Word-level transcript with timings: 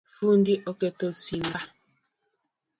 Fundi 0.15 0.53
oketho 0.71 1.09
simba 1.21 1.59